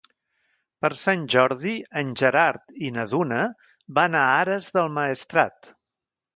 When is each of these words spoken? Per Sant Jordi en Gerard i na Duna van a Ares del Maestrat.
Per 0.85 0.89
Sant 1.01 1.25
Jordi 1.33 1.73
en 2.01 2.15
Gerard 2.23 2.75
i 2.87 2.91
na 2.97 3.07
Duna 3.13 3.45
van 4.01 4.21
a 4.23 4.27
Ares 4.41 4.75
del 4.81 4.93
Maestrat. 4.99 5.75